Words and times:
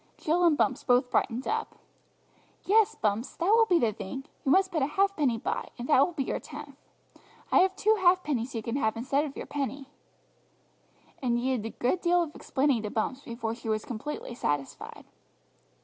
Jill 0.17 0.43
and 0.45 0.57
Bumps 0.57 0.83
both 0.83 1.11
brightened 1.11 1.47
up. 1.47 1.75
"Yes, 2.63 2.95
Bumps, 2.95 3.35
that 3.35 3.51
will 3.51 3.67
be 3.67 3.77
the 3.77 3.93
thing; 3.93 4.23
you 4.43 4.51
must 4.51 4.71
put 4.71 4.81
a 4.81 4.87
halfpenny 4.87 5.37
by, 5.37 5.69
and 5.77 5.87
that 5.87 6.03
will 6.03 6.13
be 6.13 6.23
your 6.23 6.39
tenth. 6.39 6.75
I 7.51 7.59
have 7.59 7.75
two 7.75 7.97
halfpennies 8.01 8.55
you 8.55 8.63
can 8.63 8.77
have 8.77 8.97
instead 8.97 9.25
of 9.25 9.37
your 9.37 9.45
penny." 9.45 9.91
It 11.21 11.29
needed 11.29 11.67
a 11.67 11.77
good 11.77 12.01
deal 12.01 12.23
of 12.23 12.33
explaining 12.33 12.81
to 12.81 12.89
Bumps 12.89 13.21
before 13.21 13.53
she 13.53 13.69
was 13.69 13.85
completely 13.85 14.33
satisfied. 14.33 15.05